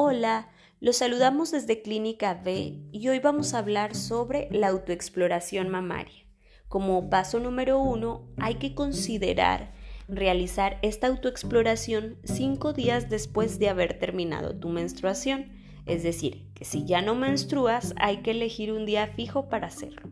Hola, 0.00 0.48
los 0.80 0.98
saludamos 0.98 1.50
desde 1.50 1.82
Clínica 1.82 2.34
B 2.34 2.78
y 2.92 3.08
hoy 3.08 3.18
vamos 3.18 3.52
a 3.52 3.58
hablar 3.58 3.96
sobre 3.96 4.46
la 4.52 4.68
autoexploración 4.68 5.70
mamaria. 5.70 6.24
Como 6.68 7.10
paso 7.10 7.40
número 7.40 7.80
uno, 7.80 8.28
hay 8.36 8.54
que 8.54 8.76
considerar 8.76 9.72
realizar 10.06 10.78
esta 10.82 11.08
autoexploración 11.08 12.16
cinco 12.22 12.72
días 12.72 13.10
después 13.10 13.58
de 13.58 13.70
haber 13.70 13.98
terminado 13.98 14.54
tu 14.54 14.68
menstruación. 14.68 15.50
Es 15.84 16.04
decir, 16.04 16.46
que 16.54 16.64
si 16.64 16.84
ya 16.84 17.02
no 17.02 17.16
menstruas, 17.16 17.92
hay 17.96 18.18
que 18.18 18.30
elegir 18.30 18.72
un 18.72 18.86
día 18.86 19.08
fijo 19.08 19.48
para 19.48 19.66
hacerlo. 19.66 20.08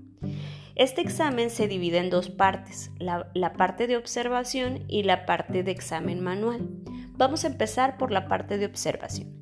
Este 0.74 1.00
examen 1.00 1.48
se 1.48 1.68
divide 1.68 1.98
en 1.98 2.10
dos 2.10 2.28
partes, 2.28 2.90
la, 2.98 3.30
la, 3.34 3.52
parte 3.52 3.86
de 3.86 3.96
observación 3.96 4.82
y 4.88 5.04
la 5.04 5.26
parte 5.26 5.62
de 5.62 5.70
examen 5.70 6.24
manual. 6.24 6.68
Vamos 7.12 7.44
a 7.44 7.46
empezar 7.46 7.98
por 7.98 8.10
la 8.10 8.26
parte 8.26 8.58
de 8.58 8.66
observación. 8.66 9.35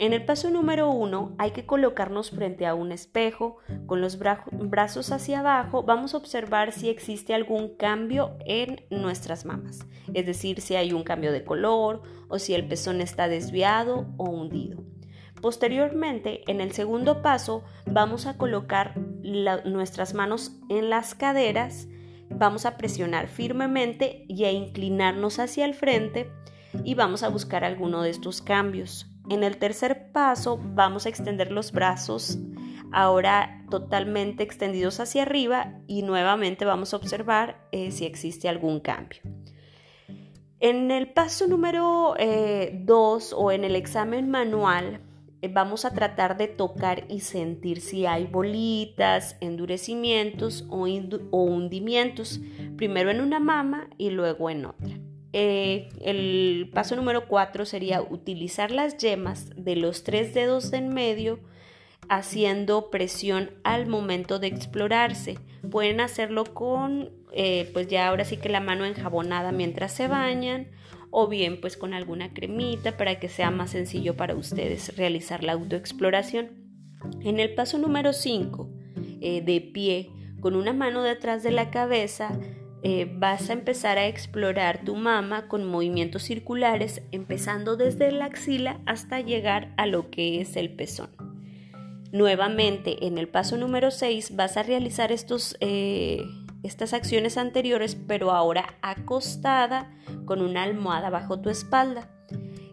En 0.00 0.14
el 0.14 0.24
paso 0.24 0.48
número 0.48 0.88
uno 0.90 1.34
hay 1.36 1.50
que 1.50 1.66
colocarnos 1.66 2.30
frente 2.30 2.64
a 2.64 2.72
un 2.72 2.90
espejo 2.90 3.58
con 3.84 4.00
los 4.00 4.18
brazos 4.18 5.12
hacia 5.12 5.40
abajo. 5.40 5.82
Vamos 5.82 6.14
a 6.14 6.16
observar 6.16 6.72
si 6.72 6.88
existe 6.88 7.34
algún 7.34 7.76
cambio 7.76 8.38
en 8.46 8.80
nuestras 8.88 9.44
mamas, 9.44 9.80
es 10.14 10.24
decir, 10.24 10.62
si 10.62 10.74
hay 10.74 10.94
un 10.94 11.02
cambio 11.02 11.32
de 11.32 11.44
color 11.44 12.00
o 12.28 12.38
si 12.38 12.54
el 12.54 12.66
pezón 12.66 13.02
está 13.02 13.28
desviado 13.28 14.06
o 14.16 14.24
hundido. 14.30 14.82
Posteriormente, 15.42 16.50
en 16.50 16.62
el 16.62 16.72
segundo 16.72 17.20
paso, 17.20 17.62
vamos 17.84 18.24
a 18.24 18.38
colocar 18.38 18.96
nuestras 18.96 20.14
manos 20.14 20.52
en 20.70 20.88
las 20.88 21.14
caderas, 21.14 21.88
vamos 22.30 22.64
a 22.64 22.78
presionar 22.78 23.28
firmemente 23.28 24.24
y 24.28 24.44
a 24.44 24.50
inclinarnos 24.50 25.38
hacia 25.38 25.66
el 25.66 25.74
frente 25.74 26.32
y 26.84 26.94
vamos 26.94 27.22
a 27.22 27.28
buscar 27.28 27.64
alguno 27.64 28.00
de 28.00 28.08
estos 28.08 28.40
cambios. 28.40 29.09
En 29.30 29.44
el 29.44 29.58
tercer 29.58 30.10
paso 30.10 30.58
vamos 30.60 31.06
a 31.06 31.08
extender 31.08 31.52
los 31.52 31.70
brazos 31.70 32.36
ahora 32.90 33.64
totalmente 33.70 34.42
extendidos 34.42 34.98
hacia 34.98 35.22
arriba 35.22 35.78
y 35.86 36.02
nuevamente 36.02 36.64
vamos 36.64 36.92
a 36.92 36.96
observar 36.96 37.68
eh, 37.70 37.92
si 37.92 38.06
existe 38.06 38.48
algún 38.48 38.80
cambio. 38.80 39.20
En 40.58 40.90
el 40.90 41.12
paso 41.12 41.46
número 41.46 42.14
2 42.18 42.18
eh, 42.18 43.34
o 43.36 43.52
en 43.52 43.62
el 43.62 43.76
examen 43.76 44.28
manual 44.28 45.00
eh, 45.42 45.48
vamos 45.48 45.84
a 45.84 45.94
tratar 45.94 46.36
de 46.36 46.48
tocar 46.48 47.04
y 47.08 47.20
sentir 47.20 47.80
si 47.80 48.06
hay 48.06 48.26
bolitas, 48.26 49.36
endurecimientos 49.40 50.66
o 50.68 51.44
hundimientos, 51.44 52.40
primero 52.76 53.12
en 53.12 53.20
una 53.20 53.38
mama 53.38 53.88
y 53.96 54.10
luego 54.10 54.50
en 54.50 54.66
otra. 54.66 54.99
Eh, 55.32 55.88
el 56.00 56.70
paso 56.72 56.96
número 56.96 57.28
4 57.28 57.64
sería 57.64 58.02
utilizar 58.02 58.70
las 58.70 58.96
yemas 58.96 59.50
de 59.56 59.76
los 59.76 60.02
tres 60.02 60.34
dedos 60.34 60.70
de 60.70 60.78
en 60.78 60.88
medio 60.88 61.38
haciendo 62.08 62.90
presión 62.90 63.50
al 63.62 63.86
momento 63.86 64.40
de 64.40 64.48
explorarse. 64.48 65.38
Pueden 65.70 66.00
hacerlo 66.00 66.44
con, 66.44 67.10
eh, 67.32 67.70
pues 67.72 67.86
ya 67.86 68.08
ahora 68.08 68.24
sí 68.24 68.36
que 68.36 68.48
la 68.48 68.60
mano 68.60 68.84
enjabonada 68.84 69.52
mientras 69.52 69.92
se 69.92 70.08
bañan 70.08 70.68
o 71.10 71.28
bien 71.28 71.60
pues 71.60 71.76
con 71.76 71.94
alguna 71.94 72.32
cremita 72.32 72.96
para 72.96 73.20
que 73.20 73.28
sea 73.28 73.50
más 73.50 73.70
sencillo 73.70 74.16
para 74.16 74.34
ustedes 74.34 74.96
realizar 74.96 75.44
la 75.44 75.52
autoexploración. 75.52 76.50
En 77.22 77.38
el 77.38 77.54
paso 77.54 77.78
número 77.78 78.12
5, 78.12 78.68
eh, 79.20 79.42
de 79.42 79.60
pie, 79.60 80.10
con 80.40 80.56
una 80.56 80.72
mano 80.72 81.02
detrás 81.02 81.42
de 81.42 81.50
la 81.50 81.70
cabeza, 81.70 82.38
eh, 82.82 83.10
vas 83.12 83.50
a 83.50 83.52
empezar 83.52 83.98
a 83.98 84.06
explorar 84.06 84.80
tu 84.84 84.96
mama 84.96 85.48
con 85.48 85.66
movimientos 85.66 86.22
circulares, 86.22 87.02
empezando 87.12 87.76
desde 87.76 88.10
la 88.10 88.26
axila 88.26 88.80
hasta 88.86 89.20
llegar 89.20 89.74
a 89.76 89.86
lo 89.86 90.10
que 90.10 90.40
es 90.40 90.56
el 90.56 90.70
pezón. 90.70 91.10
Nuevamente, 92.12 93.06
en 93.06 93.18
el 93.18 93.28
paso 93.28 93.56
número 93.56 93.90
6 93.90 94.34
vas 94.34 94.56
a 94.56 94.62
realizar 94.62 95.12
estos, 95.12 95.56
eh, 95.60 96.24
estas 96.62 96.92
acciones 96.94 97.36
anteriores, 97.36 97.94
pero 97.94 98.32
ahora 98.32 98.74
acostada 98.82 99.92
con 100.24 100.40
una 100.40 100.62
almohada 100.62 101.10
bajo 101.10 101.40
tu 101.40 101.50
espalda. 101.50 102.08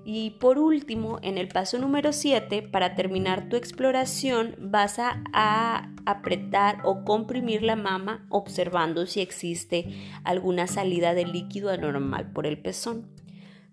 Y 0.09 0.29
por 0.40 0.57
último, 0.57 1.19
en 1.22 1.38
el 1.38 1.50
paso 1.50 1.78
número 1.79 2.13
7, 2.13 2.62
para 2.62 2.95
terminar 2.95 3.50
tu 3.50 3.57
exploración, 3.57 4.56
vas 4.57 5.00
a, 5.00 5.91
apretar 6.06 6.78
o 6.85 7.03
comprimir 7.03 7.62
la 7.62 7.75
mama 7.75 8.25
observando 8.29 9.06
si 9.06 9.19
existe 9.19 9.85
alguna 10.23 10.67
salida 10.67 11.13
de 11.13 11.25
líquido 11.25 11.69
anormal 11.69 12.31
por 12.31 12.47
el 12.47 12.57
pezón. 12.57 13.09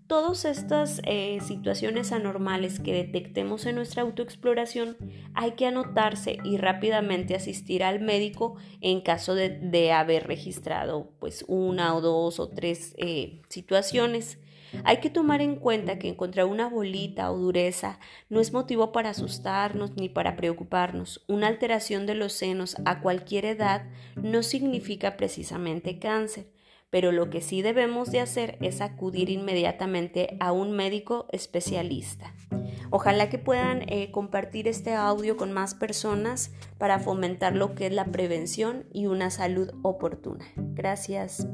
Todas 0.08 0.44
estas 0.44 1.00
eh, 1.04 1.38
situaciones 1.40 2.10
anormales 2.10 2.80
que 2.80 2.92
detectemos 2.92 3.64
en 3.64 3.76
nuestra 3.76 4.02
autoexploración 4.02 4.96
hay 5.34 5.52
que 5.52 5.66
anotarse 5.66 6.38
y 6.42 6.56
rápidamente 6.56 7.36
asistir 7.36 7.84
al 7.84 8.00
médico 8.00 8.56
en 8.80 9.02
caso 9.02 9.36
de, 9.36 9.92
haber 9.92 10.26
registrado 10.26 11.12
pues 11.20 11.44
una 11.46 11.94
o 11.94 12.00
dos 12.00 12.40
o 12.40 12.48
tres 12.48 12.96
eh, 12.98 13.40
situaciones. 13.48 14.38
Hay 14.82 14.98
que 14.98 15.10
tomar 15.10 15.40
en 15.40 15.56
cuenta 15.56 15.98
que 15.98 16.08
encontrar 16.08 16.46
una 16.46 16.68
bolita 16.68 17.30
o 17.30 17.38
dureza 17.38 17.98
no 18.28 18.40
es 18.40 18.52
motivo 18.52 18.92
para 18.92 19.10
asustarnos 19.10 19.96
ni 19.96 20.08
para 20.08 20.36
preocuparnos. 20.36 21.24
Una 21.28 21.46
alteración 21.46 22.06
de 22.06 22.14
los 22.14 22.32
senos 22.32 22.76
a 22.84 23.00
cualquier 23.00 23.44
edad 23.44 23.86
no 24.16 24.42
significa 24.42 25.16
precisamente 25.16 25.98
cáncer, 25.98 26.46
pero 26.90 27.12
lo 27.12 27.28
que 27.30 27.40
sí 27.40 27.60
debemos 27.62 28.12
de 28.12 28.20
hacer 28.20 28.56
es 28.60 28.80
acudir 28.80 29.30
inmediatamente 29.30 30.36
a 30.40 30.52
un 30.52 30.72
médico 30.72 31.26
especialista. 31.32 32.34
Ojalá 32.90 33.28
que 33.28 33.38
puedan 33.38 33.82
eh, 33.88 34.12
compartir 34.12 34.68
este 34.68 34.94
audio 34.94 35.36
con 35.36 35.52
más 35.52 35.74
personas 35.74 36.52
para 36.78 37.00
fomentar 37.00 37.56
lo 37.56 37.74
que 37.74 37.86
es 37.86 37.92
la 37.92 38.04
prevención 38.04 38.86
y 38.92 39.06
una 39.06 39.30
salud 39.30 39.72
oportuna. 39.82 40.44
Gracias. 40.56 41.48